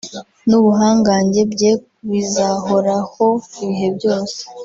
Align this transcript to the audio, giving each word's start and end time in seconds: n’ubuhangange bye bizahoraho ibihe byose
n’ubuhangange 0.47 1.41
bye 1.53 1.71
bizahoraho 2.09 3.25
ibihe 3.63 3.87
byose 3.97 4.39